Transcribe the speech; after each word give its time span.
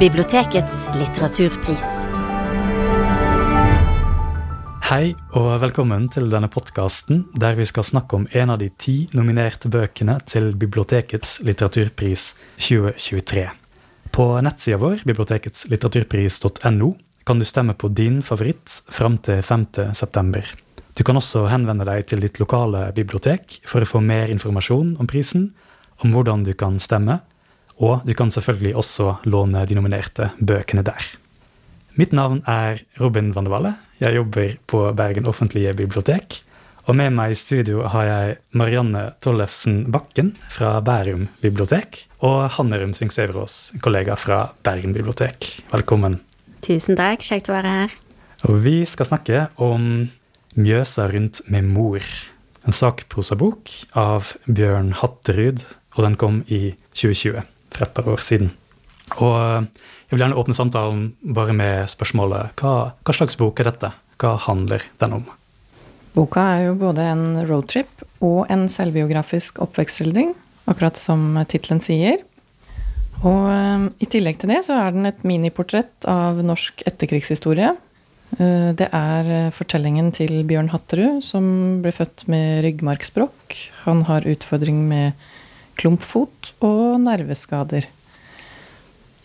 Bibliotekets 0.00 0.86
litteraturpris. 0.96 1.82
Hei 4.88 5.10
og 5.36 5.48
velkommen 5.60 6.06
til 6.08 6.30
denne 6.32 6.48
podkasten 6.48 7.26
der 7.36 7.58
vi 7.58 7.66
skal 7.68 7.84
snakke 7.84 8.16
om 8.16 8.24
en 8.32 8.54
av 8.54 8.62
de 8.62 8.70
ti 8.80 8.94
nominerte 9.12 9.68
bøkene 9.68 10.14
til 10.24 10.54
Bibliotekets 10.56 11.42
litteraturpris 11.44 12.30
2023. 12.56 13.44
På 14.08 14.30
nettsida 14.40 14.80
vår, 14.80 15.04
biblioteketslitteraturpris.no, 15.04 16.88
kan 17.28 17.36
du 17.36 17.44
stemme 17.44 17.76
på 17.76 17.92
din 17.92 18.22
favoritt 18.24 18.80
fram 18.88 19.20
til 19.20 19.44
5.9. 19.44 20.46
Du 20.96 21.04
kan 21.04 21.20
også 21.20 21.44
henvende 21.52 21.84
deg 21.84 22.08
til 22.08 22.24
ditt 22.24 22.40
lokale 22.40 22.86
bibliotek 22.96 23.60
for 23.68 23.84
å 23.84 23.90
få 23.92 24.00
mer 24.00 24.32
informasjon 24.32 24.96
om 24.96 25.12
prisen, 25.12 25.50
om 26.00 26.16
hvordan 26.16 26.48
du 26.48 26.56
kan 26.56 26.80
stemme, 26.80 27.20
og 27.80 28.04
du 28.04 28.12
kan 28.16 28.30
selvfølgelig 28.32 28.76
også 28.76 29.14
låne 29.32 29.64
de 29.66 29.76
nominerte 29.76 30.30
bøkene 30.38 30.84
der. 30.84 31.08
Mitt 31.98 32.12
navn 32.14 32.42
er 32.48 32.82
Robin 33.00 33.32
van 33.34 33.48
de 33.48 33.52
Valle. 33.52 33.72
Jeg 34.00 34.16
jobber 34.16 34.54
på 34.70 34.84
Bergen 34.96 35.26
offentlige 35.28 35.72
bibliotek. 35.76 36.42
Og 36.88 36.96
med 36.96 37.12
meg 37.14 37.34
i 37.34 37.38
studio 37.38 37.84
har 37.92 38.06
jeg 38.06 38.36
Marianne 38.56 39.02
Tollefsen 39.22 39.82
Bakken 39.92 40.32
fra 40.52 40.78
Bærum 40.84 41.26
bibliotek. 41.42 42.04
Og 42.24 42.48
Hanne 42.56 42.80
Rumsing 42.80 43.12
Sæverås, 43.12 43.72
kollega 43.84 44.16
fra 44.16 44.46
Bergen 44.64 44.94
bibliotek. 44.96 45.50
Velkommen. 45.72 46.20
Tusen 46.64 46.98
takk, 47.00 47.24
kjekt 47.24 47.50
å 47.50 47.56
være 47.56 47.76
her. 47.76 47.94
Og 48.48 48.60
vi 48.64 48.80
skal 48.88 49.08
snakke 49.08 49.46
om 49.60 50.10
Mjøsa 50.56 51.06
rundt 51.12 51.44
med 51.52 51.68
mor. 51.68 52.04
En 52.68 52.76
sakprosabok 52.76 53.72
av 53.96 54.34
Bjørn 54.48 54.92
Hatterud, 55.00 55.64
og 55.96 56.04
den 56.06 56.18
kom 56.20 56.42
i 56.48 56.74
2020 56.92 57.44
for 57.70 57.86
et 57.86 57.94
par 57.96 58.08
år 58.10 58.22
siden. 58.24 58.52
Og 59.18 59.34
eh, 59.34 59.66
jeg 60.10 60.14
vil 60.16 60.24
gjerne 60.24 60.38
åpne 60.42 60.56
samtalen 60.56 61.02
bare 61.22 61.56
med 61.56 61.90
spørsmålet 61.90 62.60
hva, 62.60 62.74
hva 63.06 63.16
slags 63.16 63.38
bok 63.40 63.60
er 63.62 63.70
dette? 63.70 63.92
Hva 64.20 64.36
handler 64.46 64.84
den 65.02 65.20
om? 65.20 65.28
Boka 66.14 66.42
er 66.56 66.64
jo 66.68 66.78
både 66.78 67.04
en 67.12 67.26
roadtrip 67.46 68.02
og 68.26 68.50
en 68.50 68.66
selvbiografisk 68.68 69.60
oppvekstskildring, 69.62 70.34
akkurat 70.70 70.98
som 70.98 71.38
tittelen 71.50 71.82
sier. 71.84 72.24
Og 73.20 73.46
eh, 73.52 73.86
i 74.02 74.10
tillegg 74.10 74.40
til 74.40 74.54
det 74.54 74.64
så 74.66 74.78
er 74.80 74.96
den 74.96 75.08
et 75.10 75.22
miniportrett 75.26 76.08
av 76.10 76.40
norsk 76.44 76.84
etterkrigshistorie. 76.88 77.74
Eh, 78.38 78.70
det 78.78 78.88
er 78.96 79.50
fortellingen 79.54 80.10
til 80.16 80.40
Bjørn 80.48 80.70
Hatterud, 80.74 81.20
som 81.26 81.44
ble 81.84 81.94
født 81.94 82.26
med 82.30 82.64
ryggmargsbrokk. 82.66 83.58
Han 83.86 84.04
har 84.10 84.28
utfordring 84.28 84.82
med 84.90 85.30
klumpfot 85.78 86.52
og 86.64 87.00
nerveskader. 87.04 87.86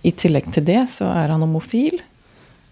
I 0.06 0.12
tillegg 0.14 0.52
til 0.54 0.66
det 0.68 0.84
så 0.94 1.10
er 1.10 1.34
han 1.34 1.44
homofil. 1.46 2.02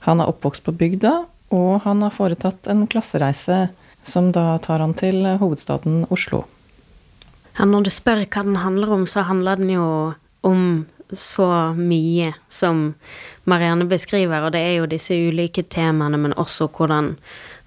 Han 0.05 0.21
er 0.21 0.29
oppvokst 0.29 0.65
på 0.65 0.75
bygda, 0.77 1.13
og 1.53 1.71
han 1.85 2.03
har 2.05 2.13
foretatt 2.13 2.67
en 2.69 2.85
klassereise 2.89 3.67
som 4.03 4.31
da 4.35 4.57
tar 4.61 4.83
han 4.83 4.93
til 4.97 5.23
hovedstaden 5.39 6.03
Oslo. 6.13 6.43
Ja, 7.57 7.65
når 7.69 7.85
du 7.85 7.91
spør 7.93 8.23
hva 8.25 8.43
den 8.43 8.57
handler 8.59 8.91
om, 8.95 9.05
så 9.07 9.23
handler 9.27 9.61
den 9.61 9.71
jo 9.75 9.87
om 10.43 10.85
så 11.19 11.47
mye 11.77 12.33
som 12.51 12.93
Marianne 13.49 13.85
beskriver, 13.89 14.45
og 14.45 14.53
det 14.55 14.61
er 14.63 14.77
jo 14.77 14.89
disse 14.89 15.15
ulike 15.15 15.65
temaene, 15.67 16.19
men 16.19 16.35
også 16.39 16.69
hvordan 16.71 17.13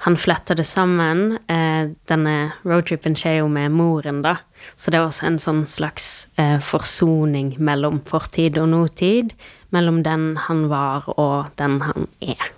han 0.04 0.16
fletter 0.16 0.56
det 0.56 0.66
sammen. 0.68 1.38
Eh, 1.48 1.92
denne 2.08 2.34
roadtripen 2.64 3.16
skjer 3.16 3.40
jo 3.40 3.48
med 3.52 3.72
moren, 3.72 4.22
da. 4.24 4.36
Så 4.76 4.92
det 4.92 5.00
er 5.00 5.06
også 5.06 5.28
en 5.28 5.38
sånn 5.40 5.64
slags 5.68 6.28
eh, 6.40 6.58
forsoning 6.62 7.54
mellom 7.58 8.02
fortid 8.08 8.58
og 8.60 8.70
nåtid. 8.72 9.32
Mellom 9.74 10.02
den 10.06 10.34
han 10.46 10.66
var, 10.72 11.08
og 11.16 11.50
den 11.60 11.80
han 11.84 12.08
er. 12.20 12.52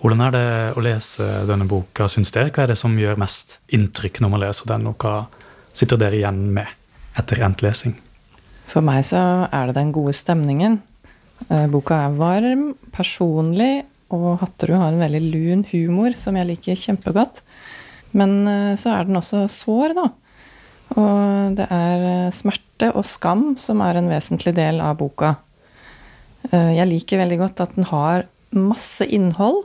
Hvordan 0.00 0.22
er 0.24 0.32
det 0.32 0.44
å 0.80 0.84
lese 0.84 1.24
denne 1.48 1.66
boka, 1.68 2.06
syns 2.08 2.32
dere? 2.32 2.52
Hva 2.54 2.64
er 2.64 2.72
det 2.72 2.78
som 2.80 2.94
gjør 2.96 3.20
mest 3.20 3.58
inntrykk 3.74 4.22
når 4.22 4.32
man 4.32 4.44
leser 4.46 4.70
den, 4.70 4.86
og 4.88 5.02
hva 5.02 5.26
sitter 5.76 6.00
dere 6.00 6.20
igjen 6.20 6.46
med 6.56 6.70
etter 7.20 7.42
endt 7.44 7.64
lesing? 7.64 7.98
For 8.70 8.86
meg 8.86 9.02
så 9.08 9.20
er 9.50 9.68
det 9.68 9.78
den 9.80 9.90
gode 9.94 10.14
stemningen. 10.14 10.78
Eh, 11.48 11.66
boka 11.70 12.04
er 12.04 12.16
varm, 12.18 12.70
personlig 12.94 13.82
og 14.14 14.40
Hatterud 14.42 14.78
har 14.78 14.92
en 14.92 15.02
veldig 15.02 15.22
lun 15.32 15.64
humor 15.70 16.14
som 16.18 16.38
jeg 16.38 16.48
liker 16.52 16.78
kjempegodt. 16.78 17.42
Men 18.14 18.36
eh, 18.46 18.74
så 18.78 18.94
er 18.94 19.08
den 19.08 19.18
også 19.18 19.46
sår, 19.50 19.96
da. 19.98 20.06
Og 20.98 21.56
det 21.58 21.66
er 21.66 22.06
eh, 22.12 22.34
smerte 22.34 22.92
og 22.94 23.06
skam 23.06 23.54
som 23.60 23.82
er 23.86 23.98
en 23.98 24.10
vesentlig 24.10 24.54
del 24.58 24.82
av 24.82 24.98
boka. 25.00 25.36
Jeg 26.50 26.88
liker 26.88 27.20
veldig 27.20 27.36
godt 27.36 27.60
at 27.60 27.74
den 27.76 27.84
har 27.90 28.22
masse 28.56 29.04
innhold. 29.04 29.58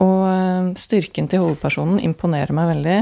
Og 0.00 0.78
styrken 0.80 1.28
til 1.28 1.42
hovedpersonen 1.42 2.00
imponerer 2.02 2.56
meg 2.56 2.70
veldig. 2.70 2.96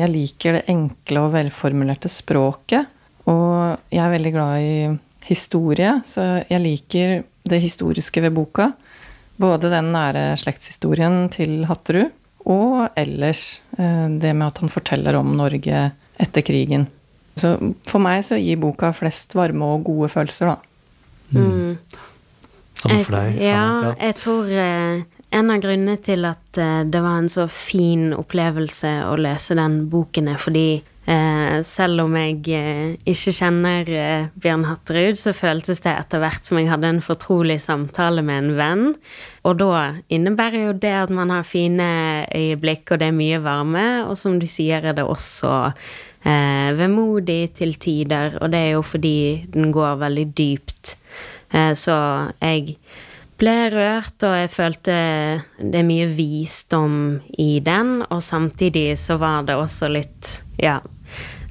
Jeg 0.00 0.08
liker 0.10 0.56
det 0.56 0.62
enkle 0.72 1.26
og 1.26 1.34
velformulerte 1.36 2.08
språket. 2.10 2.88
Og 3.30 3.78
jeg 3.92 4.02
er 4.02 4.14
veldig 4.16 4.32
glad 4.34 4.64
i 4.66 4.74
historie, 5.28 5.98
så 6.06 6.42
jeg 6.48 6.62
liker 6.62 7.20
det 7.48 7.60
historiske 7.62 8.22
ved 8.24 8.34
boka. 8.34 8.72
Både 9.40 9.70
den 9.72 9.92
nære 9.94 10.32
slektshistorien 10.40 11.28
til 11.32 11.62
Hatterud, 11.68 12.10
og 12.50 12.88
ellers 12.98 13.60
eh, 13.78 14.08
det 14.18 14.34
med 14.34 14.48
at 14.48 14.58
han 14.62 14.72
forteller 14.72 15.16
om 15.18 15.36
Norge 15.38 15.84
etter 16.22 16.44
krigen. 16.46 16.88
Så 17.38 17.54
for 17.88 18.02
meg 18.02 18.24
så 18.26 18.36
gir 18.40 18.60
boka 18.60 18.90
flest 18.96 19.36
varme 19.38 19.70
og 19.76 19.86
gode 19.86 20.10
følelser, 20.12 20.52
da. 20.52 20.58
Mm. 21.32 21.78
Samme 22.82 23.02
for 23.06 23.16
deg? 23.16 23.38
Ja, 23.40 23.62
ja, 23.86 23.92
jeg 24.08 24.18
tror 24.20 24.50
eh, 24.50 25.04
en 25.32 25.52
av 25.54 25.62
grunnene 25.62 25.96
til 26.04 26.26
at 26.28 26.60
eh, 26.60 26.82
det 26.84 27.02
var 27.04 27.22
en 27.22 27.30
så 27.32 27.46
fin 27.48 28.10
opplevelse 28.16 28.90
å 29.08 29.14
lese 29.20 29.56
den 29.58 29.84
boken, 29.92 30.32
er 30.34 30.42
fordi 30.42 30.66
selv 31.66 32.04
om 32.04 32.14
jeg 32.14 32.36
eh, 32.54 32.94
ikke 33.10 33.32
kjenner 33.34 33.88
eh, 33.90 34.28
Bjørn 34.38 34.68
Hatterud, 34.68 35.18
så 35.18 35.34
føltes 35.34 35.82
det 35.82 35.90
etter 35.96 36.22
hvert 36.22 36.46
som 36.46 36.60
jeg 36.60 36.70
hadde 36.70 36.92
en 36.92 37.02
fortrolig 37.02 37.58
samtale 37.62 38.22
med 38.22 38.38
en 38.44 38.54
venn. 38.58 38.84
Og 39.42 39.58
da 39.58 39.82
innebærer 40.14 40.68
jo 40.68 40.76
det 40.78 40.94
at 41.00 41.10
man 41.10 41.34
har 41.34 41.48
fine 41.48 41.88
øyeblikk, 42.30 42.94
og 42.94 43.02
det 43.02 43.10
er 43.10 43.18
mye 43.18 43.42
varme. 43.42 43.86
Og 44.06 44.14
som 44.20 44.38
du 44.38 44.46
sier, 44.46 44.84
er 44.84 44.94
det 44.94 45.06
også 45.06 45.52
eh, 45.66 46.70
vemodig 46.78 47.54
til 47.58 47.74
tider, 47.82 48.38
og 48.40 48.52
det 48.54 48.62
er 48.62 48.74
jo 48.76 48.86
fordi 48.86 49.16
den 49.50 49.74
går 49.74 49.98
veldig 50.04 50.28
dypt. 50.38 50.96
Eh, 51.50 51.72
så 51.74 51.96
jeg 52.38 52.76
ble 53.42 53.54
rørt, 53.74 54.18
og 54.22 54.36
jeg 54.38 54.50
følte 54.52 54.94
det 55.58 55.80
er 55.80 55.86
mye 55.86 56.06
visdom 56.14 56.96
i 57.42 57.56
den, 57.64 58.00
og 58.06 58.22
samtidig 58.22 58.94
så 59.00 59.18
var 59.22 59.48
det 59.48 59.58
også 59.58 59.90
litt 59.90 60.36
ja, 60.62 60.78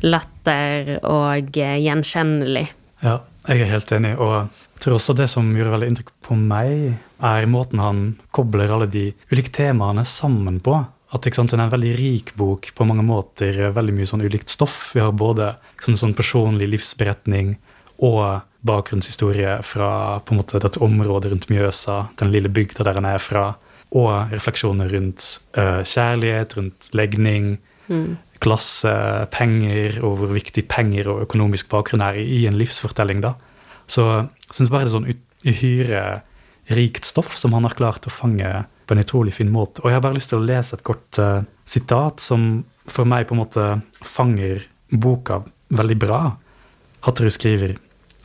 latter 0.05 0.95
og 1.01 1.57
eh, 1.59 1.79
gjenkjennelig. 1.83 2.67
Ja, 3.01 3.19
jeg 3.49 3.65
er 3.65 3.73
helt 3.73 3.91
enig. 3.95 4.13
Og 4.21 4.33
jeg 4.37 4.83
tror 4.83 4.97
også 4.97 5.17
det 5.17 5.27
som 5.31 5.51
gjorde 5.57 5.73
veldig 5.75 5.91
inntrykk 5.91 6.13
på 6.27 6.37
meg, 6.39 6.95
er 7.21 7.49
måten 7.49 7.81
han 7.81 8.01
kobler 8.33 8.71
alle 8.71 8.87
de 8.91 9.09
ulike 9.33 9.53
temaene 9.53 10.05
sammen 10.07 10.61
på. 10.63 10.79
At 11.11 11.27
sant, 11.35 11.51
Det 11.51 11.59
er 11.59 11.65
en 11.65 11.73
veldig 11.73 11.95
rik 11.97 12.31
bok 12.39 12.69
på 12.75 12.87
mange 12.87 13.03
måter. 13.03 13.57
Veldig 13.75 13.97
mye 13.97 14.07
sånn 14.07 14.23
ulikt 14.23 14.49
stoff. 14.49 14.93
Vi 14.95 15.03
har 15.03 15.11
både 15.11 15.57
sånn, 15.83 15.99
sånn 15.99 16.15
personlig 16.15 16.69
livsberetning 16.71 17.57
og 17.99 18.47
bakgrunnshistorie 18.67 19.59
fra 19.65 20.19
på 20.25 20.33
en 20.33 20.41
måte 20.41 20.61
dette 20.61 20.81
området 20.83 21.31
rundt 21.31 21.49
Mjøsa, 21.49 22.03
den 22.21 22.33
lille 22.33 22.51
bygda 22.53 22.85
der 22.87 22.99
han 22.99 23.09
er 23.09 23.21
fra, 23.23 23.45
og 23.91 24.31
refleksjoner 24.31 24.91
rundt 24.93 25.25
uh, 25.57 25.81
kjærlighet, 25.83 26.57
rundt 26.59 26.91
legning, 26.95 27.55
mm 27.91 28.11
klasse, 28.41 28.91
penger, 29.33 29.99
og 30.05 30.17
hvor 30.19 30.33
viktig 30.33 30.65
penger 30.71 31.09
og 31.11 31.25
økonomisk 31.27 31.69
bakgrunn 31.71 32.03
er 32.05 32.19
i 32.21 32.43
en 32.49 32.57
livsfortelling. 32.59 33.21
da. 33.21 33.35
Så 33.85 34.07
jeg 34.07 34.57
syns 34.57 34.71
bare 34.73 34.87
det 34.87 34.91
er 34.91 34.97
sånn 34.97 35.11
uhyre 35.45 36.03
rikt 36.71 37.07
stoff 37.09 37.35
som 37.37 37.55
han 37.57 37.65
har 37.67 37.77
klart 37.77 38.07
å 38.07 38.13
fange 38.13 38.49
på 38.87 38.95
en 38.95 39.03
utrolig 39.03 39.35
fin 39.37 39.51
måte. 39.51 39.83
Og 39.83 39.91
jeg 39.91 39.99
har 39.99 40.05
bare 40.05 40.17
lyst 40.17 40.31
til 40.33 40.41
å 40.41 40.47
lese 40.47 40.77
et 40.77 40.85
kort 40.87 41.21
uh, 41.21 41.43
sitat 41.65 42.23
som 42.23 42.63
for 42.89 43.07
meg 43.07 43.27
på 43.29 43.35
en 43.35 43.43
måte 43.43 43.67
fanger 44.01 44.65
boka 44.91 45.41
veldig 45.71 45.97
bra. 46.01 46.21
Hatterud 47.05 47.33
skriver 47.33 47.77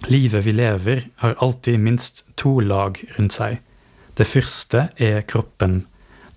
Livet 0.06 0.44
vi 0.44 0.52
lever, 0.52 1.08
har 1.16 1.36
alltid 1.42 1.80
minst 1.82 2.24
to 2.38 2.60
lag 2.60 2.98
rundt 3.16 3.34
seg. 3.34 3.58
Det 4.14 4.26
første 4.28 4.88
er 5.02 5.24
kroppen. 5.26 5.84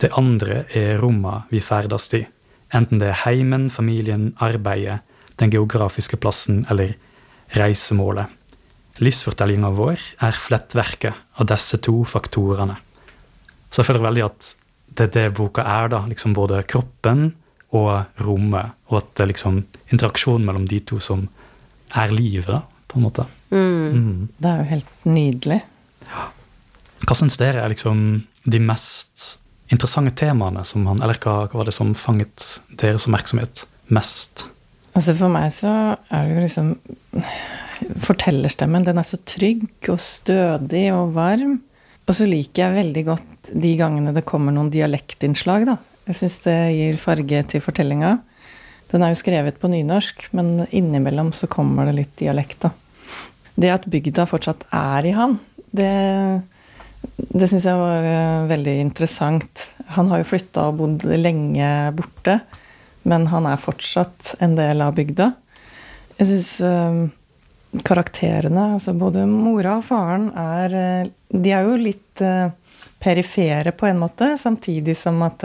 Det 0.01 0.11
andre 0.17 0.63
er 0.73 0.97
romma 0.97 1.43
vi 1.51 1.61
ferdes 1.61 2.09
i 2.17 2.25
enten 2.75 3.01
det 3.01 3.09
er 3.11 3.21
heimen, 3.25 3.69
familien, 3.69 4.33
arbeidet, 4.37 4.99
den 5.39 5.51
geografiske 5.53 6.19
plassen 6.21 6.65
eller 6.69 6.95
reisemålet. 7.55 8.29
Livsfortellinga 8.99 9.71
vår 9.77 10.01
er 10.25 10.37
flettverket 10.37 11.39
av 11.39 11.47
disse 11.49 11.79
to 11.81 12.01
faktorene. 12.03 12.75
Så 13.69 13.81
jeg 13.81 13.89
føler 13.89 14.05
veldig 14.09 14.25
at 14.25 14.49
det 14.99 15.07
er 15.07 15.13
det 15.15 15.37
boka 15.37 15.63
er, 15.63 15.87
da. 15.93 16.01
Liksom 16.09 16.33
både 16.35 16.63
kroppen 16.67 17.29
og 17.77 18.19
rommet. 18.25 18.75
Og 18.89 18.99
at 18.99 19.13
det 19.15 19.23
er 19.23 19.31
liksom 19.31 19.61
interaksjonen 19.93 20.45
mellom 20.45 20.65
de 20.67 20.81
to 20.83 20.99
som 20.99 21.27
er 21.95 22.11
livet, 22.11 22.49
da, 22.49 22.63
på 22.89 22.99
en 22.99 23.05
måte. 23.05 23.25
Mm. 23.53 24.29
Det 24.37 24.49
er 24.49 24.61
jo 24.61 24.69
helt 24.73 25.05
nydelig. 25.07 25.59
Hva 27.05 27.17
syns 27.17 27.39
dere 27.39 27.63
er 27.63 27.71
liksom 27.71 28.01
de 28.49 28.59
mest 28.61 29.37
interessante 29.69 30.15
temaene 30.17 30.63
som 30.65 30.87
han 30.89 31.01
Eller 31.05 31.19
hva, 31.21 31.43
hva 31.49 31.61
var 31.61 31.69
det 31.69 31.75
som 31.75 31.93
fanget 31.97 32.59
deres 32.81 33.05
oppmerksomhet 33.07 33.63
mest? 33.93 34.47
Altså 34.97 35.15
For 35.17 35.31
meg 35.31 35.53
så 35.55 35.71
er 36.09 36.27
det 36.27 36.35
jo 36.35 36.45
liksom 36.45 36.71
Fortellerstemmen, 38.03 38.83
den 38.83 38.99
er 38.99 39.07
så 39.07 39.21
trygg 39.23 39.87
og 39.87 40.01
stødig 40.03 40.89
og 40.91 41.13
varm. 41.15 41.61
Og 42.09 42.17
så 42.17 42.25
liker 42.27 42.65
jeg 42.65 42.75
veldig 42.75 43.03
godt 43.07 43.51
de 43.63 43.71
gangene 43.79 44.11
det 44.11 44.25
kommer 44.27 44.51
noen 44.51 44.67
dialektinnslag, 44.73 45.63
da. 45.69 45.77
Jeg 46.09 46.17
syns 46.19 46.35
det 46.43 46.57
gir 46.75 46.99
farge 46.99 47.39
til 47.53 47.63
fortellinga. 47.63 48.17
Den 48.89 49.05
er 49.05 49.13
jo 49.13 49.19
skrevet 49.19 49.59
på 49.61 49.69
nynorsk, 49.69 50.29
men 50.37 50.65
innimellom 50.73 51.29
så 51.37 51.49
kommer 51.51 51.89
det 51.89 51.97
litt 51.99 52.15
dialekt, 52.21 52.65
da. 52.65 52.71
Det 53.59 53.69
at 53.73 53.85
bygda 53.91 54.25
fortsatt 54.29 54.65
er 54.73 55.05
i 55.05 55.13
han, 55.13 55.35
det, 55.75 55.91
det 57.29 57.49
syns 57.51 57.67
jeg 57.67 57.77
var 57.77 58.07
eh, 58.07 58.47
veldig 58.49 58.75
interessant. 58.81 59.67
Han 59.93 60.09
har 60.09 60.23
jo 60.23 60.29
flytta 60.31 60.69
og 60.69 60.79
bodd 60.79 61.05
lenge 61.19 61.69
borte, 61.97 62.39
men 63.09 63.27
han 63.31 63.47
er 63.49 63.61
fortsatt 63.61 64.35
en 64.43 64.55
del 64.57 64.81
av 64.85 64.95
bygda. 64.97 65.29
Jeg 66.19 66.31
syns 66.31 66.49
uh, 66.65 67.79
karakterene, 67.85 68.73
altså 68.75 68.95
både 68.97 69.27
mora 69.29 69.77
og 69.79 69.85
faren, 69.87 70.31
er 70.33 70.75
eh, 70.79 71.13
De 71.29 71.53
er 71.53 71.67
jo 71.67 71.77
litt 71.77 72.23
perifere 72.99 73.71
på 73.77 73.85
en 73.85 73.99
måte, 74.01 74.33
samtidig 74.41 74.95
som 74.97 75.21
at 75.23 75.43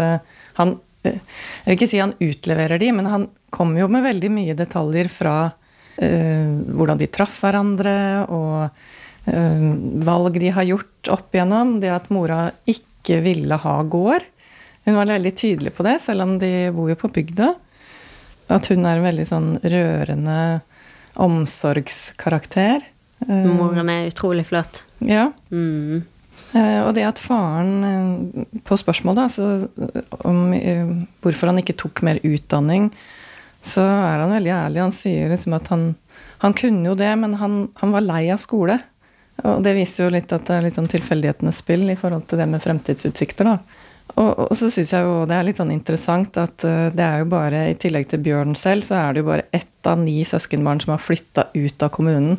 han 0.57 0.73
Jeg 1.05 1.67
vil 1.67 1.77
ikke 1.77 1.91
si 1.91 2.01
han 2.01 2.17
utleverer 2.23 2.81
de, 2.81 2.91
men 2.97 3.09
han 3.11 3.27
kommer 3.55 3.85
jo 3.85 3.89
med 3.93 4.07
veldig 4.07 4.31
mye 4.33 4.57
detaljer 4.59 5.11
fra 5.13 5.37
hvordan 5.95 6.99
de 6.99 7.07
traff 7.13 7.37
hverandre, 7.45 7.93
og 8.27 8.73
valg 10.05 10.39
de 10.43 10.49
har 10.57 10.67
gjort 10.67 11.11
opp 11.15 11.37
igjennom. 11.37 11.77
Det 11.81 11.93
at 11.95 12.09
mora 12.13 12.49
ikke 12.67 13.21
ville 13.23 13.61
ha 13.63 13.75
gård. 13.87 14.27
Hun 14.89 14.99
var 14.99 15.13
veldig 15.13 15.35
tydelig 15.39 15.73
på 15.77 15.87
det, 15.87 16.01
selv 16.03 16.27
om 16.27 16.35
de 16.43 16.51
bor 16.75 16.91
jo 16.91 16.97
på 16.99 17.13
bygda. 17.15 17.53
At 18.53 18.67
hun 18.73 18.85
er 18.85 18.99
en 18.99 19.07
veldig 19.07 19.29
sånn 19.29 19.53
rørende 19.63 20.41
omsorgskarakter. 21.15 22.83
Moren 23.29 23.89
er 23.93 24.11
utrolig 24.11 24.49
flott. 24.51 24.83
Ja. 24.99 25.31
Mm. 25.55 26.03
Og 26.55 26.93
det 26.95 27.03
at 27.03 27.19
faren 27.19 28.47
På 28.63 28.77
spørsmålet 28.79 29.25
altså, 29.25 29.69
om 30.23 30.53
hvorfor 31.25 31.51
han 31.51 31.59
ikke 31.59 31.75
tok 31.81 32.05
mer 32.07 32.21
utdanning, 32.23 32.93
så 33.65 33.83
er 33.83 34.23
han 34.23 34.35
veldig 34.35 34.53
ærlig. 34.55 34.83
Han 34.85 34.95
sier 34.95 35.33
liksom 35.33 35.57
at 35.57 35.71
han, 35.73 35.87
han 36.45 36.55
kunne 36.55 36.91
jo 36.91 36.95
det, 36.99 37.11
men 37.19 37.39
han, 37.41 37.57
han, 37.81 37.95
var 37.95 38.05
lei 38.05 38.27
av 38.31 38.39
skole. 38.43 38.77
Og 39.43 39.65
det 39.65 39.73
viser 39.81 40.07
jo 40.07 40.15
litt 40.15 40.31
at 40.37 40.45
det 40.47 40.59
er 40.59 40.67
litt 40.69 40.79
sånn 40.79 40.91
tilfeldighetenes 40.93 41.59
spill 41.65 41.89
i 41.91 41.99
forhold 41.99 42.29
til 42.31 42.39
det 42.39 42.47
med 42.53 42.63
fremtidsutsikter, 42.63 43.51
da. 43.51 43.83
Og, 44.21 44.31
og 44.45 44.53
så 44.53 44.69
syns 44.69 44.93
jeg 44.93 45.07
jo 45.07 45.23
det 45.27 45.37
er 45.39 45.47
litt 45.47 45.59
sånn 45.59 45.73
interessant 45.73 46.37
at 46.37 46.61
det 46.61 47.05
er 47.05 47.23
jo 47.23 47.29
bare, 47.33 47.63
i 47.73 47.79
tillegg 47.81 48.11
til 48.11 48.21
Bjørn 48.23 48.53
selv, 48.59 48.85
så 48.87 48.99
er 49.01 49.15
det 49.15 49.25
jo 49.25 49.31
bare 49.31 49.47
ett 49.57 49.89
av 49.89 49.99
ni 50.03 50.19
søskenbarn 50.29 50.83
som 50.85 50.93
har 50.95 51.03
flytta 51.03 51.49
ut 51.57 51.83
av 51.83 51.93
kommunen. 51.97 52.37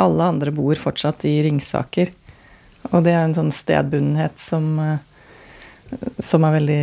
Alle 0.00 0.30
andre 0.32 0.54
bor 0.56 0.78
fortsatt 0.80 1.26
i 1.28 1.36
Ringsaker. 1.44 2.10
Og 2.90 3.04
det 3.06 3.14
er 3.14 3.22
en 3.24 3.36
sånn 3.36 3.52
stedbundenhet 3.54 4.40
som, 4.42 4.74
som 6.18 6.44
er 6.48 6.56
veldig 6.58 6.82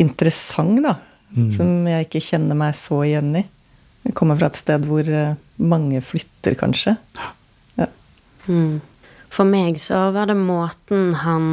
interessant, 0.00 0.80
da. 0.84 0.96
Mm. 1.36 1.50
Som 1.52 1.70
jeg 1.90 2.06
ikke 2.06 2.22
kjenner 2.22 2.56
meg 2.58 2.76
så 2.78 3.02
igjen 3.04 3.34
i. 3.42 3.44
Jeg 4.06 4.14
kommer 4.16 4.38
fra 4.38 4.48
et 4.52 4.60
sted 4.60 4.86
hvor 4.86 5.08
mange 5.56 6.00
flytter, 6.04 6.54
kanskje. 6.58 6.94
Ja. 7.76 7.88
Mm. 8.46 8.78
For 9.32 9.48
meg 9.48 9.80
så 9.82 10.06
var 10.14 10.30
det 10.30 10.38
måten 10.38 11.10
han 11.24 11.48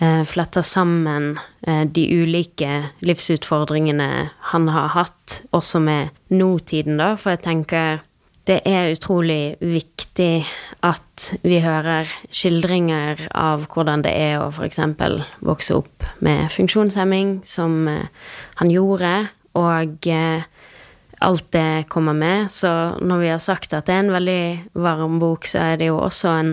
eh, 0.00 0.24
fletter 0.28 0.66
sammen 0.66 1.38
eh, 1.62 1.84
de 1.86 2.04
ulike 2.10 2.82
livsutfordringene 3.06 4.10
han 4.50 4.68
har 4.74 4.92
hatt, 4.96 5.40
også 5.56 5.80
med 5.84 6.10
nåtiden, 6.34 6.98
da. 7.00 7.14
For 7.20 7.36
jeg 7.36 7.44
tenker 7.46 8.02
det 8.48 8.62
er 8.64 8.94
utrolig 8.94 9.58
viktig 9.60 10.46
at 10.86 11.26
vi 11.44 11.58
hører 11.60 12.08
skildringer 12.32 13.26
av 13.36 13.66
hvordan 13.68 14.04
det 14.06 14.14
er 14.16 14.38
å 14.40 14.48
f.eks. 14.48 14.80
vokse 15.44 15.76
opp 15.76 16.06
med 16.24 16.48
funksjonshemming, 16.54 17.42
som 17.44 17.82
eh, 17.92 18.06
han 18.60 18.72
gjorde, 18.72 19.12
og 19.58 20.08
eh, 20.08 20.46
alt 21.28 21.50
det 21.52 21.88
kommer 21.92 22.16
med. 22.16 22.48
Så 22.52 22.70
når 23.02 23.22
vi 23.24 23.30
har 23.34 23.42
sagt 23.42 23.74
at 23.76 23.88
det 23.88 23.96
er 23.96 24.06
en 24.06 24.14
veldig 24.16 24.42
varm 24.80 25.20
bok, 25.20 25.48
så 25.50 25.72
er 25.72 25.80
det 25.80 25.90
jo 25.90 26.00
også 26.00 26.34
en 26.38 26.52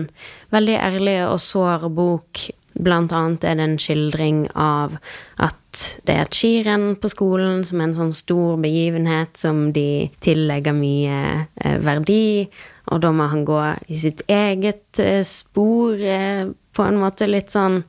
veldig 0.54 0.76
ærlig 0.76 1.18
og 1.30 1.40
sår 1.40 1.88
bok. 1.96 2.48
Blant 2.76 3.14
annet 3.16 3.44
er 3.48 3.56
det 3.56 3.64
en 3.66 3.78
skildring 3.80 4.44
av 4.52 4.98
at 5.42 5.62
det 6.08 6.14
er 6.14 6.24
et 6.24 6.36
skirenn 6.36 6.86
på 7.00 7.10
skolen 7.12 7.64
som 7.68 7.80
er 7.80 7.88
en 7.88 7.96
sånn 7.96 8.14
stor 8.16 8.56
begivenhet 8.60 9.36
som 9.40 9.70
de 9.76 10.08
tillegger 10.24 10.76
mye 10.76 11.18
eh, 11.44 11.76
verdi, 11.84 12.46
og 12.92 13.02
da 13.04 13.10
må 13.16 13.26
han 13.32 13.44
gå 13.48 13.60
i 13.88 13.98
sitt 14.00 14.22
eget 14.30 15.00
eh, 15.02 15.22
spor, 15.26 15.96
eh, 16.00 16.46
på 16.76 16.84
en 16.84 17.00
måte 17.00 17.28
litt 17.28 17.52
sånn 17.52 17.82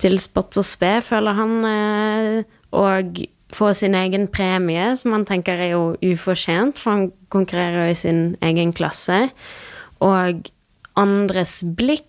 til 0.00 0.18
spott 0.20 0.56
og 0.58 0.66
spe, 0.66 0.96
føler 1.04 1.36
han, 1.36 1.52
og 2.74 3.18
få 3.54 3.70
sin 3.76 3.94
egen 3.94 4.26
premie, 4.32 4.88
som 4.96 5.14
han 5.14 5.26
tenker 5.28 5.60
er 5.60 5.74
jo 5.74 5.84
ufortjent, 6.02 6.80
for 6.80 6.96
han 6.96 7.06
konkurrerer 7.32 7.92
i 7.92 7.98
sin 7.98 8.22
egen 8.44 8.72
klasse. 8.76 9.28
Og 10.02 10.48
andres 10.98 11.60
blikk, 11.76 12.08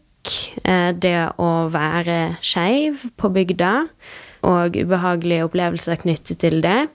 det 1.02 1.18
å 1.42 1.52
være 1.74 2.38
skeiv 2.42 3.08
på 3.18 3.32
bygda, 3.34 3.74
og 4.48 4.78
ubehagelige 4.78 5.48
opplevelser 5.48 6.00
knyttet 6.04 6.42
til 6.44 6.62
det. 6.64 6.88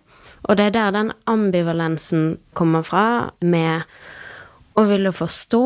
Og 0.48 0.58
det 0.58 0.70
er 0.70 0.74
der 0.74 0.94
den 0.94 1.12
ambivalensen 1.30 2.38
kommer 2.58 2.82
fra, 2.86 3.30
med 3.40 3.84
å 4.78 4.84
ville 4.88 5.12
forstå 5.14 5.62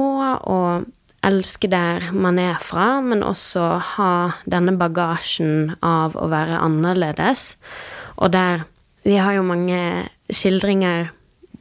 og 0.51 0.87
elske 1.27 1.69
der 1.71 2.11
man 2.15 2.39
er 2.39 2.59
fra, 2.63 3.01
men 3.03 3.25
også 3.27 3.67
ha 3.97 4.13
denne 4.47 4.77
bagasjen 4.79 5.77
av 5.83 6.17
å 6.19 6.29
være 6.33 6.61
annerledes. 6.63 7.55
Og 8.17 8.33
der 8.33 8.67
Vi 9.07 9.15
har 9.23 9.37
jo 9.37 9.43
mange 9.47 10.09
skildringer 10.35 11.13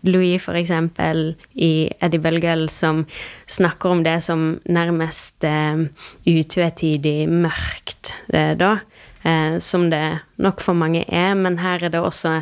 Louis, 0.07 0.42
for 0.42 0.57
eksempel, 0.57 1.36
i 1.56 1.90
Eddie 2.02 2.22
Bølgøl, 2.22 2.68
som 2.69 3.04
snakker 3.48 3.96
om 3.96 4.03
det 4.06 4.20
som 4.25 4.48
nærmest 4.65 5.46
eh, 5.48 5.86
utvetydig 6.29 7.18
mørkt, 7.32 8.13
eh, 8.34 8.53
da. 8.60 8.77
Eh, 9.25 9.58
som 9.60 9.89
det 9.89 10.20
nok 10.38 10.62
for 10.62 10.77
mange 10.77 11.06
er, 11.10 11.34
men 11.34 11.58
her 11.63 11.84
er 11.84 11.94
det 11.94 12.01
også 12.01 12.41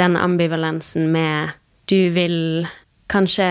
den 0.00 0.16
ambivalensen 0.16 1.10
med 1.12 1.58
Du 1.90 2.08
vil 2.14 2.66
kanskje 3.10 3.48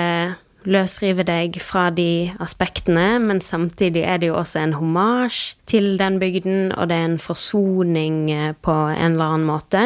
løsrive 0.70 1.26
deg 1.26 1.58
fra 1.62 1.90
de 1.94 2.32
aspektene, 2.42 3.20
men 3.22 3.42
samtidig 3.42 4.04
er 4.06 4.22
det 4.22 4.30
jo 4.30 4.38
også 4.40 4.62
en 4.62 4.76
homasj 4.78 5.56
til 5.70 5.96
den 6.00 6.20
bygden, 6.22 6.72
og 6.78 6.90
det 6.90 6.98
er 6.98 7.10
en 7.10 7.22
forsoning 7.22 8.32
eh, 8.32 8.54
på 8.54 8.76
en 8.94 9.14
eller 9.14 9.36
annen 9.36 9.48
måte. 9.48 9.84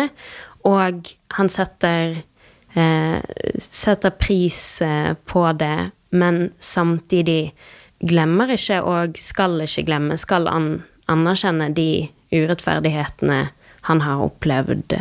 Og 0.66 1.12
han 1.38 1.52
setter, 1.52 2.22
eh, 2.75 3.20
setter 3.60 4.13
pris 4.20 4.82
eh, 4.82 5.13
på 5.25 5.46
det, 5.60 5.91
men 6.15 6.50
samtidig 6.60 7.53
glemmer 8.05 8.51
ikke, 8.55 8.82
og 8.84 9.17
skal 9.20 9.62
ikke 9.65 9.86
glemme, 9.88 10.17
skal 10.20 10.50
an 10.51 10.70
anerkjenne 11.12 11.70
de 11.77 12.08
urettferdighetene 12.34 13.44
han 13.86 14.01
har 14.01 14.24
opplevd. 14.25 14.98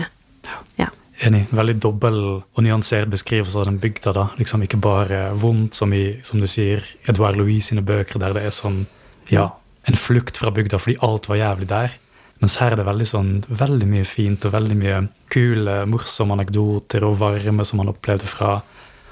Ja. 0.76 0.90
Enig. 1.24 1.44
Veldig 1.54 1.76
dobbel 1.80 2.16
og 2.36 2.60
nyansert 2.64 3.08
beskrivelse 3.12 3.60
av 3.60 3.68
den 3.68 3.78
bygda. 3.80 4.12
da. 4.12 4.24
Liksom 4.36 4.64
Ikke 4.66 4.80
bare 4.82 5.28
vondt, 5.38 5.74
som, 5.78 5.92
i, 5.94 6.18
som 6.26 6.40
du 6.42 6.46
sier, 6.50 6.84
Edouard 7.08 7.38
Louis 7.38 7.64
sine 7.70 7.84
bøker, 7.86 8.18
der 8.18 8.34
det 8.34 8.42
er 8.44 8.54
sånn 8.54 8.84
ja, 9.30 9.48
en 9.88 9.96
flukt 9.96 10.36
fra 10.36 10.52
bygda 10.52 10.80
fordi 10.82 10.98
alt 11.06 11.28
var 11.30 11.40
jævlig 11.40 11.68
der. 11.70 11.94
Mens 12.42 12.56
her 12.60 12.74
er 12.74 12.80
det 12.80 12.86
veldig, 12.88 13.06
sånn, 13.08 13.32
veldig 13.48 13.86
mye 13.88 14.06
fint 14.08 14.44
og 14.46 14.54
veldig 14.54 14.76
mye 14.78 15.02
kule, 15.32 15.76
morsomme 15.88 16.34
anekdoter 16.36 17.06
og 17.06 17.18
varme 17.20 17.66
som 17.66 17.80
man 17.80 17.92
opplevde 17.92 18.28
fra 18.30 18.58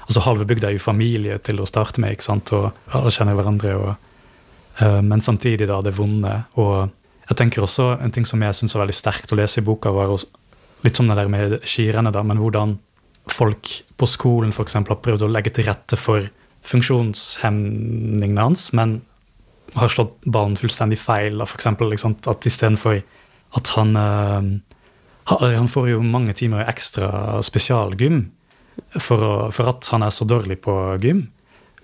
altså 0.03 0.23
Halve 0.25 0.45
bygda 0.49 0.67
er 0.67 0.75
jo 0.75 0.83
familie 0.83 1.37
til 1.39 1.61
å 1.63 1.67
starte 1.67 2.01
med, 2.03 2.15
ikke 2.15 2.27
sant? 2.27 2.51
og 2.55 2.95
alle 2.95 3.11
kjenner 3.13 3.37
hverandre. 3.37 3.75
Og, 3.79 3.93
uh, 4.81 4.99
men 4.99 5.23
samtidig 5.23 5.69
da 5.69 5.79
det 5.85 5.95
vonde. 5.95 6.33
Og 6.59 6.89
jeg 7.29 7.39
tenker 7.39 7.63
også 7.63 7.93
en 8.03 8.11
ting 8.11 8.27
som 8.27 8.43
jeg 8.43 8.57
syns 8.57 8.75
var 8.75 8.83
veldig 8.83 8.97
sterkt 8.99 9.31
å 9.31 9.39
lese 9.39 9.61
i 9.61 9.65
boka, 9.65 9.93
var 9.95 10.11
litt 10.83 10.99
som 10.99 11.07
det 11.07 11.15
der 11.15 11.31
med 11.31 11.61
skirennet, 11.63 12.15
da, 12.15 12.23
men 12.27 12.41
hvordan 12.43 12.75
folk 13.31 13.69
på 13.95 14.09
skolen 14.09 14.51
f.eks. 14.51 14.75
har 14.81 14.99
prøvd 14.99 15.23
å 15.23 15.31
legge 15.31 15.53
til 15.55 15.69
rette 15.69 15.95
for 15.95 16.27
funksjonshemningene 16.67 18.43
hans, 18.43 18.67
men 18.75 18.99
har 19.75 19.91
slått 19.91 20.15
ballen 20.25 20.57
fullstendig 20.59 20.99
feil. 21.01 21.39
Da, 21.39 21.47
for 21.49 21.59
eksempel, 21.59 21.91
liksom, 21.93 22.17
at 22.29 22.45
istedenfor 22.45 23.01
at 23.53 23.69
han 23.75 23.95
øh, 23.95 24.53
Han 25.29 25.67
får 25.71 25.89
jo 25.89 26.01
mange 26.01 26.33
timer 26.33 26.65
ekstra 26.67 27.39
spesialgym 27.41 28.25
for, 28.99 29.23
å, 29.23 29.35
for, 29.55 29.69
at 29.71 29.87
han 29.93 30.03
er 30.03 30.11
så 30.11 30.25
dårlig 30.27 30.57
på 30.65 30.73
gym. 30.99 31.29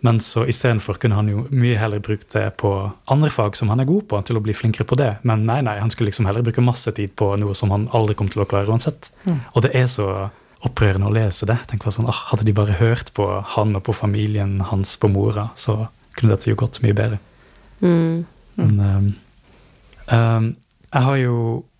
Men 0.03 0.19
så 0.23 0.45
istedenfor 0.47 0.99
kunne 0.99 1.15
han 1.15 1.29
jo 1.31 1.45
mye 1.51 1.77
heller 1.79 1.99
brukt 2.03 2.31
det 2.35 2.45
på 2.59 2.71
andre 3.11 3.29
fag 3.31 3.55
som 3.55 3.71
han 3.71 3.79
er 3.79 3.87
god 3.87 4.07
på, 4.11 4.19
til 4.27 4.39
å 4.39 4.43
bli 4.43 4.55
flinkere 4.55 4.87
på 4.87 4.97
det. 4.99 5.13
Men 5.27 5.45
nei, 5.47 5.59
nei, 5.63 5.77
han 5.79 5.91
skulle 5.91 6.11
liksom 6.11 6.27
heller 6.27 6.43
bruke 6.43 6.63
masse 6.63 6.91
tid 6.95 7.15
på 7.19 7.33
noe 7.39 7.55
som 7.55 7.71
han 7.75 7.87
aldri 7.95 8.15
kom 8.19 8.31
til 8.31 8.43
å 8.43 8.47
klare 8.49 8.71
uansett. 8.71 9.11
Mm. 9.23 9.39
Og 9.53 9.63
det 9.63 9.73
er 9.75 9.87
så 9.91 10.09
opprørende 10.67 11.07
å 11.07 11.15
lese 11.15 11.47
det. 11.47 11.61
Tenk 11.71 11.87
hva 11.87 11.95
sånn, 11.95 12.09
ah, 12.11 12.25
Hadde 12.31 12.47
de 12.47 12.55
bare 12.55 12.75
hørt 12.79 13.13
på 13.15 13.27
han 13.55 13.75
og 13.79 13.85
på 13.87 13.95
familien 13.95 14.59
hans 14.71 14.97
på 14.99 15.11
mora, 15.11 15.49
så 15.59 15.85
kunne 16.19 16.35
dette 16.35 16.51
jo 16.51 16.59
gått 16.59 16.81
mye 16.83 16.95
bedre. 16.95 17.19
Mm. 17.81 18.25
Men 18.59 18.79
um, 18.79 19.09
um, 20.11 20.47
jeg 20.89 21.05
har 21.05 21.19
jo 21.21 21.35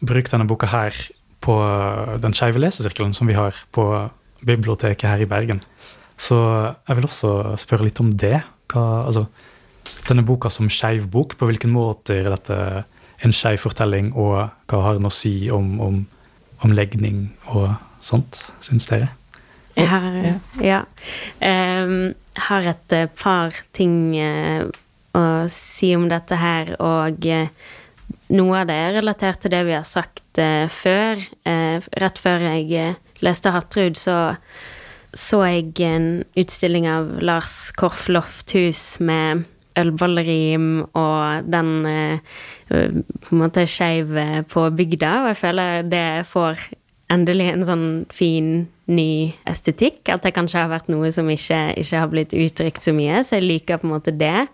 brukt 0.05 0.31
denne 0.31 0.47
boka 0.47 0.69
her 0.69 0.95
på 1.43 1.55
den 2.21 2.35
skeive 2.35 2.61
lesesirkelen 2.61 3.15
som 3.15 3.29
vi 3.29 3.37
har 3.37 3.55
på 3.75 3.85
biblioteket 4.45 5.09
her 5.09 5.23
i 5.23 5.29
Bergen. 5.29 5.61
Så 6.19 6.37
jeg 6.87 6.97
vil 6.97 7.07
også 7.07 7.55
spørre 7.59 7.87
litt 7.87 7.99
om 8.03 8.11
det. 8.19 8.41
Hva, 8.71 9.05
altså, 9.07 9.25
denne 10.09 10.25
boka 10.27 10.51
som 10.53 10.69
skeiv 10.71 11.07
bok, 11.11 11.37
på 11.39 11.47
hvilken 11.49 11.71
måte 11.73 12.19
er 12.19 12.31
dette 12.35 12.57
en 13.25 13.35
skeiv 13.35 13.59
fortelling, 13.63 14.11
og 14.15 14.49
hva 14.69 14.81
har 14.85 14.99
den 14.99 15.07
å 15.07 15.13
si 15.13 15.49
om, 15.51 15.77
om, 15.83 16.03
om 16.63 16.75
legning 16.75 17.29
og 17.51 17.73
sånt, 18.03 18.43
syns 18.63 18.87
dere? 18.91 19.11
Jeg 19.79 19.87
har, 19.87 20.05
ja. 20.63 20.83
Um, 21.39 22.13
har 22.49 22.67
et 22.73 22.95
uh, 22.95 23.07
par 23.19 23.55
ting 23.75 23.95
uh, 24.19 24.67
å 25.17 25.25
si 25.51 25.93
om 25.97 26.07
dette 26.11 26.37
her, 26.39 26.73
og 26.79 27.25
uh, 27.25 27.69
noe 28.33 28.61
av 28.61 28.69
det 28.69 28.77
er 28.77 28.97
relatert 28.99 29.41
til 29.43 29.53
det 29.53 29.63
vi 29.67 29.77
har 29.77 29.85
sagt 29.85 30.39
før. 30.71 31.19
rett 31.99 32.19
før 32.21 32.43
jeg 32.45 32.93
leste 33.25 33.51
Hattrud, 33.51 33.97
så 33.97 34.15
så 35.17 35.39
jeg 35.49 35.73
en 35.89 36.07
utstilling 36.37 36.85
av 36.87 37.15
Lars 37.25 37.71
Korf 37.77 38.05
Lofthus 38.13 38.99
med 39.01 39.41
ølbollerim 39.81 40.83
og 40.85 41.49
den 41.49 41.71
på 42.69 42.77
en 42.77 43.41
måte 43.41 43.65
skeiv 43.65 44.13
på 44.53 44.67
bygda, 44.77 45.13
og 45.23 45.31
jeg 45.31 45.39
føler 45.41 45.89
det 45.89 46.05
får 46.29 46.69
endelig 47.09 47.47
en 47.53 47.65
sånn 47.65 47.87
fin, 48.13 48.51
ny 48.89 49.33
estetikk. 49.49 50.03
At 50.13 50.25
det 50.25 50.35
kanskje 50.35 50.63
har 50.63 50.71
vært 50.71 50.89
noe 50.91 51.11
som 51.13 51.29
ikke, 51.31 51.59
ikke 51.81 52.03
har 52.03 52.11
blitt 52.11 52.35
uttrykt 52.37 52.85
så 52.85 52.93
mye. 52.95 53.23
Så 53.25 53.39
jeg 53.39 53.47
liker 53.47 53.81
på 53.81 53.89
en 53.89 53.95
måte 53.95 54.13
det. 54.15 54.47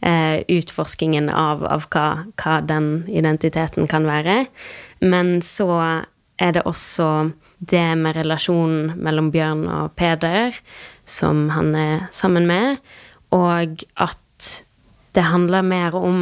Eh, 0.00 0.44
utforskingen 0.48 1.26
av, 1.26 1.64
av 1.66 1.88
hva, 1.90 2.06
hva, 2.38 2.60
den 2.62 3.02
identiteten 3.10 3.88
kan 3.90 4.06
være. 4.06 4.44
Men 5.02 5.40
så 5.42 5.72
er 6.38 6.54
det 6.54 6.62
også 6.70 7.32
det 7.58 7.88
med 7.98 8.14
relasjonen 8.14 8.92
mellom 8.94 9.32
Bjørn 9.34 9.64
og 9.66 9.96
Peder, 9.98 10.54
som 11.02 11.48
han 11.50 11.74
er 11.74 12.06
sammen 12.14 12.46
med, 12.46 12.78
og 13.34 13.82
at 13.98 14.52
det 15.18 15.26
handler 15.26 15.66
mer 15.66 15.96
om 15.98 16.20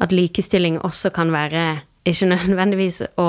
at 0.00 0.12
likestilling 0.12 0.76
også 0.84 1.08
kan 1.16 1.32
være 1.32 1.80
ikke 2.08 2.30
nødvendigvis 2.30 3.02
å 3.20 3.28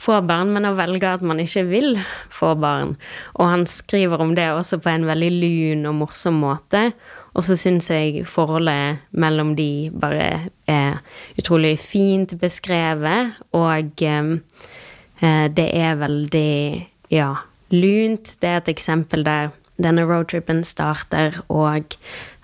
få 0.00 0.20
barn, 0.26 0.52
men 0.54 0.68
å 0.68 0.76
velge 0.78 1.10
at 1.10 1.24
man 1.24 1.40
ikke 1.42 1.66
vil 1.68 1.98
få 2.32 2.54
barn. 2.60 2.96
Og 3.36 3.50
han 3.52 3.66
skriver 3.68 4.20
om 4.24 4.34
det 4.36 4.48
også 4.52 4.80
på 4.84 4.92
en 4.92 5.08
veldig 5.08 5.30
lun 5.34 5.88
og 5.90 5.98
morsom 6.02 6.40
måte. 6.40 6.90
Og 7.36 7.44
så 7.44 7.56
syns 7.58 7.90
jeg 7.92 8.24
forholdet 8.26 9.04
mellom 9.10 9.54
de 9.58 9.90
bare 9.92 10.48
er 10.68 10.98
utrolig 11.38 11.76
fint 11.80 12.34
beskrevet, 12.40 13.36
og 13.52 14.02
eh, 14.02 15.46
det 15.54 15.68
er 15.76 16.00
veldig, 16.00 16.88
ja, 17.12 17.32
lunt. 17.74 18.36
Det 18.40 18.48
er 18.48 18.62
et 18.62 18.72
eksempel 18.72 19.26
der 19.26 19.52
denne 19.78 20.06
roadtripen 20.08 20.64
starter, 20.66 21.38
og 21.48 21.94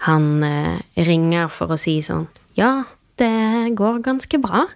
han 0.07 0.45
eh, 0.47 0.79
ringer 1.09 1.50
for 1.50 1.75
å 1.75 1.81
si 1.81 1.99
sånn 2.05 2.29
Ja, 2.55 2.85
det 3.19 3.75
går 3.79 4.03
ganske 4.05 4.38
bra. 4.43 4.67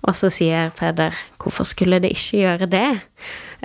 Og 0.00 0.16
så 0.16 0.30
sier 0.32 0.72
Peder 0.74 1.14
hvorfor 1.40 1.68
skulle 1.68 2.00
det 2.02 2.14
ikke 2.14 2.40
gjøre 2.40 2.68
det? 2.70 2.88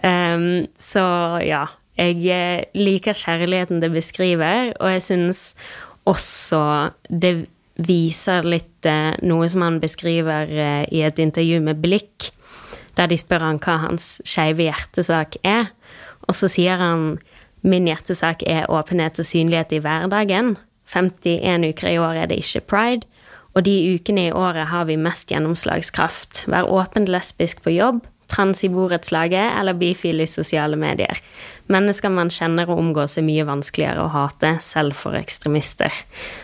Um, 0.04 0.66
så 0.78 1.06
ja, 1.46 1.66
jeg 1.98 2.66
liker 2.76 3.16
kjærligheten 3.16 3.82
det 3.84 3.92
beskriver, 3.94 4.74
og 4.80 4.92
jeg 4.92 5.04
syns 5.06 5.42
også 6.06 6.62
det 7.10 7.48
viser 7.76 8.48
litt 8.48 8.88
eh, 8.88 9.16
noe 9.28 9.48
som 9.52 9.66
han 9.66 9.80
beskriver 9.84 10.52
eh, 10.52 10.84
i 10.96 11.04
et 11.08 11.20
intervju 11.20 11.62
med 11.64 11.82
Blikk, 11.84 12.30
der 12.96 13.10
de 13.12 13.18
spør 13.20 13.44
han 13.44 13.60
hva 13.64 13.80
hans 13.88 14.20
skeive 14.28 14.68
hjertesak 14.68 15.40
er. 15.44 15.72
Og 16.28 16.38
så 16.38 16.50
sier 16.52 16.80
han 16.80 17.18
min 17.66 17.90
hjertesak 17.90 18.46
er 18.48 18.70
åpenhet 18.72 19.20
og 19.20 19.28
synlighet 19.28 19.76
i 19.76 19.82
hverdagen. 19.84 20.56
51 20.92 21.66
uker 21.74 21.92
i 21.92 22.00
år 22.00 22.22
er 22.24 22.32
det 22.32 22.40
ikke 22.44 22.64
pride. 22.72 23.08
Og 23.56 23.64
de 23.66 23.74
ukene 23.96 24.28
i 24.28 24.36
året 24.36 24.68
har 24.68 24.86
vi 24.88 24.98
mest 25.00 25.32
gjennomslagskraft. 25.32 26.44
Vær 26.52 26.68
åpent 26.68 27.10
lesbisk 27.12 27.64
på 27.64 27.72
jobb, 27.72 28.04
trans 28.32 28.64
i 28.64 28.70
borettslaget 28.70 29.60
eller 29.60 29.78
bifil 29.78 30.22
i 30.22 30.28
sosiale 30.28 30.78
medier. 30.80 31.20
Mennesker 31.72 32.14
man 32.14 32.32
kjenner 32.34 32.70
og 32.70 32.80
omgås 32.80 33.18
er 33.18 33.26
mye 33.26 33.46
vanskeligere 33.48 34.06
å 34.06 34.12
hate, 34.14 34.56
selv 34.62 34.98
for 34.98 35.18
ekstremister. 35.18 35.94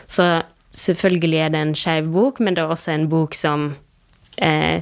Så 0.10 0.28
selvfølgelig 0.74 1.42
er 1.46 1.54
det 1.54 1.64
en 1.66 1.76
skeiv 1.78 2.12
bok, 2.14 2.40
men 2.42 2.58
det 2.58 2.64
er 2.64 2.74
også 2.74 2.96
en 2.96 3.10
bok 3.12 3.38
som 3.38 3.74
eh, 4.38 4.82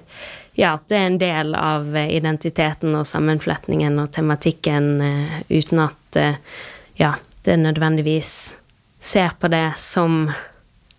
Ja, 0.60 0.74
det 0.92 0.98
er 0.98 1.06
en 1.08 1.20
del 1.22 1.54
av 1.56 1.94
identiteten 1.96 2.96
og 3.00 3.08
sammenfletningen 3.08 3.96
og 4.02 4.10
tematikken 4.12 4.90
eh, 5.06 5.38
uten 5.48 5.86
at 5.86 6.20
eh, 6.20 6.40
ja, 7.00 7.14
det 7.48 7.56
nødvendigvis 7.62 8.34
ser 9.00 9.38
på 9.40 9.48
det 9.48 9.78
som 9.80 10.26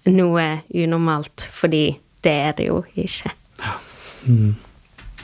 noe 0.08 0.46
unormalt, 0.72 1.44
fordi 1.52 1.84
det 2.24 2.32
er 2.32 2.56
det 2.56 2.70
jo 2.70 2.80
ikke. 2.96 3.32
Ja. 3.60 3.76
Mm. 4.24 4.54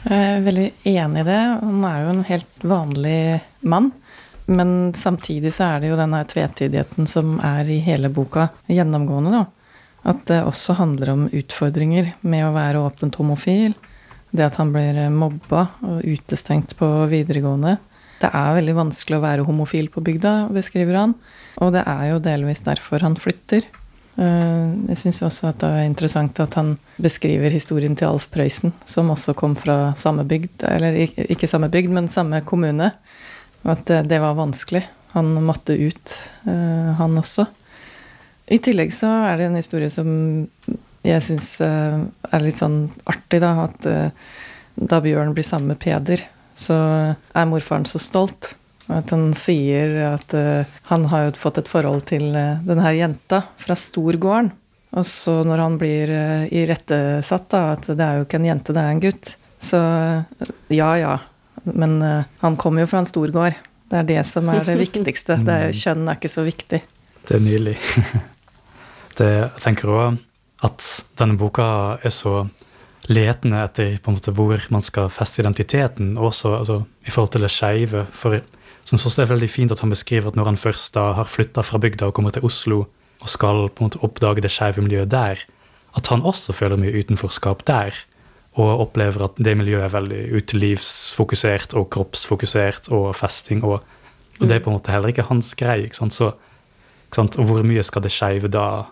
Jeg 0.07 0.27
er 0.37 0.45
veldig 0.47 0.67
enig 0.87 1.23
i 1.25 1.27
det. 1.27 1.41
Han 1.63 1.85
er 1.89 2.03
jo 2.05 2.11
en 2.13 2.27
helt 2.29 2.67
vanlig 2.71 3.21
mann. 3.67 3.91
Men 4.47 4.93
samtidig 4.95 5.51
så 5.57 5.73
er 5.73 5.83
det 5.83 5.91
jo 5.91 5.99
denne 5.99 6.21
tvetydigheten 6.31 7.09
som 7.11 7.41
er 7.43 7.67
i 7.67 7.81
hele 7.83 8.11
boka, 8.15 8.47
gjennomgående, 8.71 9.41
da. 9.41 9.73
At 10.07 10.23
det 10.31 10.45
også 10.47 10.77
handler 10.79 11.11
om 11.11 11.25
utfordringer 11.35 12.13
med 12.23 12.47
å 12.47 12.55
være 12.55 12.85
åpent 12.87 13.19
homofil. 13.19 13.75
Det 14.31 14.47
at 14.47 14.59
han 14.61 14.71
blir 14.75 15.01
mobba 15.11 15.65
og 15.83 16.07
utestengt 16.07 16.77
på 16.79 16.87
videregående. 17.11 17.75
Det 18.21 18.31
er 18.31 18.55
veldig 18.61 18.77
vanskelig 18.79 19.19
å 19.19 19.25
være 19.25 19.49
homofil 19.49 19.91
på 19.93 20.05
bygda, 20.07 20.37
beskriver 20.55 21.01
han. 21.01 21.17
Og 21.59 21.75
det 21.75 21.83
er 21.83 22.13
jo 22.13 22.23
delvis 22.23 22.63
derfor 22.65 23.03
han 23.03 23.19
flytter. 23.19 23.67
Eh, 24.17 24.69
jeg 24.93 25.01
syns 25.01 25.21
også 25.27 25.51
at 25.51 25.61
det 25.61 25.69
er 25.69 25.89
interessant 25.89 26.39
at 26.41 26.57
han 26.57 26.75
beskriver 27.03 27.53
historien 27.53 27.97
til 27.99 28.09
Alf 28.09 28.31
Prøysen, 28.33 28.73
som 28.89 29.13
også 29.13 29.35
kom 29.37 29.57
fra 29.61 29.93
samme 29.99 30.25
bygd, 30.29 30.65
eller 30.71 30.97
ikke 31.27 31.51
samme 31.51 31.69
bygd, 31.73 31.93
men 31.93 32.09
samme 32.13 32.41
kommune. 32.49 32.93
Og 33.65 33.73
at 33.75 33.93
det 34.09 34.21
var 34.23 34.39
vanskelig. 34.39 34.87
Han 35.17 35.35
måtte 35.45 35.77
ut, 35.77 36.17
eh, 36.49 36.91
han 36.97 37.21
også. 37.21 37.47
I 38.53 38.61
tillegg 38.63 38.93
så 38.95 39.11
er 39.27 39.41
det 39.41 39.49
en 39.51 39.59
historie 39.59 39.91
som 39.91 40.09
jeg 41.07 41.23
syns 41.25 41.51
eh, 41.65 41.99
er 42.33 42.45
litt 42.45 42.61
sånn 42.61 42.87
artig, 43.05 43.43
da. 43.45 43.69
At 43.69 43.91
da 44.77 45.01
Bjørn 45.01 45.35
blir 45.35 45.45
sammen 45.47 45.73
med 45.73 45.81
Peder, 45.83 46.23
så 46.57 46.77
er 47.17 47.49
morfaren 47.49 47.85
så 47.89 48.01
stolt. 48.01 48.55
At 48.93 49.11
han 49.11 49.33
sier 49.35 49.97
at 50.12 50.35
uh, 50.37 50.78
han 50.90 51.09
har 51.11 51.26
jo 51.26 51.37
fått 51.40 51.59
et 51.62 51.71
forhold 51.71 52.05
til 52.11 52.28
uh, 52.37 52.62
denne 52.66 52.93
jenta 52.95 53.43
fra 53.59 53.76
storgården. 53.78 54.52
Og 54.97 55.07
så 55.09 55.40
når 55.45 55.62
han 55.64 55.78
blir 55.81 56.12
uh, 56.12 56.45
irettesatt, 56.55 57.49
da, 57.52 57.62
at 57.75 57.88
det 57.90 58.05
er 58.05 58.21
jo 58.21 58.26
ikke 58.28 58.40
en 58.40 58.50
jente, 58.50 58.76
det 58.76 58.85
er 58.85 58.95
en 58.95 59.02
gutt. 59.02 59.33
Så 59.66 59.81
ja, 60.71 60.90
ja. 61.00 61.16
Men 61.66 61.97
han 62.43 62.59
kommer 62.61 62.85
jo 62.85 62.90
fra 62.90 63.00
en 63.02 63.09
storgård. 63.09 63.57
Det 63.90 63.99
er 63.99 64.07
det 64.07 64.21
som 64.28 64.47
er 64.52 64.61
det 64.66 64.76
viktigste. 64.78 65.38
Det 65.47 65.57
er, 65.57 65.75
kjønn 65.75 66.07
er 66.07 66.19
ikke 66.19 66.31
så 66.31 66.45
viktig. 66.47 66.83
Det 67.26 67.35
er 67.35 67.43
nydelig. 67.43 67.75
det, 69.19 69.31
jeg 69.33 69.64
tenker 69.64 69.90
òg 69.90 70.21
at 70.66 70.87
denne 71.19 71.38
boka 71.40 71.66
er 72.05 72.14
så 72.14 72.45
letende 73.09 73.62
etter 73.64 73.97
på 74.02 74.11
en 74.11 74.19
måte 74.19 74.35
hvor 74.35 74.62
man 74.75 74.85
skal 74.85 75.11
feste 75.14 75.43
identiteten, 75.43 76.16
også 76.19 76.57
altså, 76.61 76.81
i 77.07 77.12
forhold 77.14 77.35
til 77.35 77.47
det 77.47 77.52
skeive. 77.55 78.05
For 78.16 78.40
Syns 78.87 79.02
også 79.02 79.19
det 79.19 79.26
er 79.26 79.33
veldig 79.35 79.49
fint 79.50 79.73
at 79.75 79.83
han 79.83 79.90
beskriver 79.90 80.31
at 80.31 80.37
når 80.38 80.52
han 80.52 80.61
først 80.61 80.95
da 80.95 81.09
har 81.19 81.26
flytta 81.31 81.64
fra 81.66 81.81
bygda 81.83 82.07
og 82.09 82.14
kommer 82.14 82.35
til 82.35 82.45
Oslo 82.47 82.85
og 83.21 83.31
skal 83.33 83.66
på 83.75 83.83
en 83.83 83.88
måte 83.88 84.02
oppdage 84.07 84.45
det 84.45 84.52
skeive 84.55 84.85
miljøet 84.85 85.11
der, 85.11 85.40
at 85.97 86.11
han 86.12 86.23
også 86.23 86.55
føler 86.55 86.78
mye 86.78 86.95
utenforskap 87.00 87.64
der. 87.66 87.97
Og 88.57 88.81
opplever 88.87 89.26
at 89.26 89.37
det 89.43 89.57
miljøet 89.57 89.85
er 89.85 89.93
veldig 89.93 90.21
utelivsfokusert 90.38 91.75
og 91.76 91.90
kroppsfokusert 91.93 92.88
og 92.95 93.11
festing. 93.16 93.64
Og, 93.64 93.83
og 94.40 94.45
det 94.45 94.57
er 94.57 94.62
på 94.64 94.71
en 94.71 94.76
måte 94.78 94.93
heller 94.93 95.12
ikke 95.12 95.26
hans 95.28 95.52
greie. 95.59 95.85
ikke 95.85 95.99
sant? 95.99 96.16
Så, 96.16 96.31
ikke 97.09 97.19
sant? 97.19 97.37
Og 97.40 97.50
hvor 97.50 97.66
mye 97.66 97.85
skal 97.85 98.05
det 98.05 98.14
skeive 98.14 98.49
da 98.49 98.87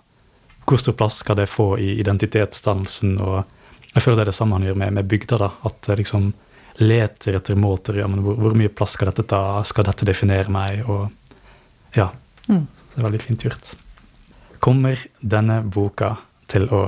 Hvor 0.64 0.80
stor 0.80 0.96
plass 0.96 1.18
skal 1.20 1.36
det 1.36 1.48
få 1.48 1.76
i 1.76 1.94
identitetsdannelsen? 2.00 3.18
Jeg 3.94 4.02
føler 4.02 4.16
det 4.16 4.22
er 4.22 4.30
det 4.32 4.34
samme 4.34 4.56
han 4.56 4.64
gjør 4.64 4.78
med, 4.80 4.90
med 4.96 5.08
bygda. 5.08 5.38
da, 5.38 5.50
At 5.64 5.88
liksom 5.98 6.32
leter 6.76 7.38
etter 7.38 7.54
måter 7.54 7.99
ja, 8.00 8.09
men 8.11 8.23
hvor, 8.25 8.37
hvor, 8.40 8.54
mye 8.59 8.73
plass 8.73 8.97
skal 8.97 9.11
dette 9.12 9.26
ta? 9.31 9.62
Skal 9.66 9.87
dette 9.87 10.07
definere 10.09 10.50
meg? 10.52 10.83
Og 10.90 11.09
ja. 11.95 12.11
Mm. 12.49 12.66
Så 12.66 12.95
det 12.95 13.02
er 13.02 13.09
veldig 13.09 13.23
fint 13.23 13.47
gjort. 13.47 13.75
Kommer 14.64 15.00
denne 15.21 15.61
boka 15.62 16.14
til 16.50 16.66
å 16.73 16.85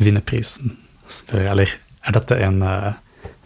vinne 0.00 0.22
prisen? 0.24 0.76
Spør 1.06 1.44
jeg. 1.44 1.50
Eller 1.52 1.74
er 2.06 2.16
dette 2.16 2.38
en 2.42 2.62
uh, 2.64 2.94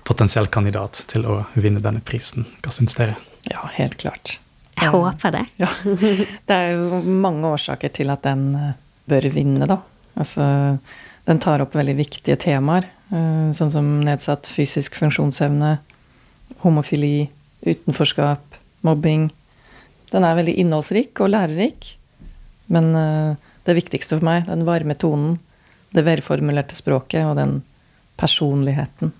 potensiell 0.06 0.48
kandidat 0.52 1.02
til 1.10 1.26
å 1.28 1.42
vinne 1.54 1.82
denne 1.84 2.02
prisen? 2.04 2.48
Hva 2.64 2.72
syns 2.74 2.96
dere? 2.98 3.18
Ja, 3.50 3.64
helt 3.76 3.98
klart. 4.00 4.38
Jeg 4.80 4.92
håper 4.94 5.34
det. 5.34 5.44
Ja. 5.60 5.68
Det 6.48 6.56
er 6.56 6.72
jo 6.78 7.00
mange 7.04 7.52
årsaker 7.52 7.92
til 7.92 8.12
at 8.12 8.24
den 8.24 8.46
eh, 8.56 8.76
bør 9.10 9.28
vinne, 9.34 9.68
da. 9.68 9.76
Altså, 10.20 10.44
den 11.28 11.40
tar 11.42 11.62
opp 11.64 11.76
veldig 11.76 11.96
viktige 11.98 12.38
temaer, 12.40 12.88
sånn 13.10 13.72
som 13.72 13.86
nedsatt 14.06 14.46
fysisk 14.46 14.94
funksjonsevne, 15.00 15.76
homofili, 16.62 17.28
utenforskap, 17.66 18.58
mobbing. 18.86 19.28
Den 20.12 20.26
er 20.26 20.38
veldig 20.38 20.54
innholdsrik 20.62 21.18
og 21.24 21.32
lærerik. 21.32 21.94
Men 22.70 22.92
det 23.66 23.74
viktigste 23.74 24.18
for 24.18 24.26
meg, 24.26 24.46
den 24.46 24.62
varme 24.68 24.94
tonen, 24.98 25.40
det 25.94 26.06
velformulerte 26.06 26.78
språket 26.78 27.26
og 27.26 27.36
den 27.40 27.60
personligheten. 28.20 29.12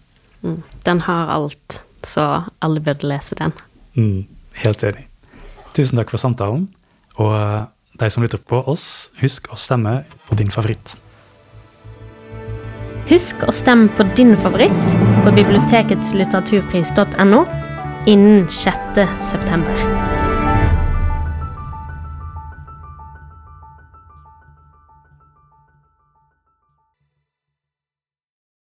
Mm. 0.43 0.63
Den 0.85 1.01
har 1.01 1.35
alt, 1.35 1.81
så 2.07 2.27
alle 2.59 2.81
burde 2.81 3.09
lese 3.09 3.37
den. 3.39 3.53
Mm, 3.95 4.27
helt 4.63 4.85
enig. 4.87 5.07
Tusen 5.77 6.01
takk 6.01 6.13
for 6.13 6.23
samtalen. 6.23 6.69
Og 7.21 7.35
eh, 7.37 7.63
de 8.01 8.11
som 8.11 8.25
lytter 8.25 8.41
på 8.41 8.63
oss, 8.71 9.11
husk 9.21 9.51
å 9.53 9.59
stemme 9.61 10.03
på 10.29 10.39
din 10.41 10.53
favoritt. 10.55 10.97
Husk 13.11 13.41
å 13.43 13.51
stemme 13.51 13.91
på 13.99 14.05
din 14.15 14.37
favoritt 14.39 14.93
på 15.25 15.33
biblioteketslitteraturpris.no 15.35 17.41
innen 18.07 18.47
6. 18.47 19.03
september. 19.33 19.90